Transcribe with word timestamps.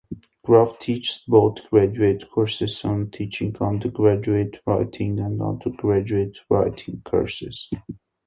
Graff 0.43 0.79
teaches 0.79 1.23
both 1.27 1.69
graduate 1.69 2.27
courses 2.31 2.83
on 2.83 3.11
teaching 3.11 3.55
undergraduate 3.61 4.59
writing 4.65 5.19
and 5.19 5.39
undergraduate 5.43 6.39
writing 6.49 7.03
courses. 7.05 7.69